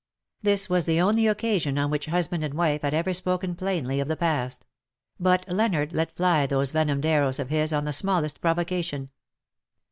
'* 0.25 0.41
This 0.41 0.67
was 0.67 0.87
the 0.87 0.99
only 0.99 1.27
occasion 1.27 1.77
on 1.77 1.91
which 1.91 2.07
husband 2.07 2.43
and 2.43 2.55
wife 2.55 2.81
had 2.81 2.95
ever 2.95 3.13
spoken 3.13 3.53
plainly 3.53 3.99
of 3.99 4.07
the 4.07 4.15
past; 4.17 4.65
but 5.19 5.47
Leonard 5.47 5.93
let 5.93 6.15
fly 6.15 6.47
those 6.47 6.71
venomed 6.71 7.05
arrows 7.05 7.37
of 7.37 7.49
his 7.51 7.71
on 7.71 7.85
the 7.85 7.93
smallest 7.93 8.41
provocation. 8.41 9.11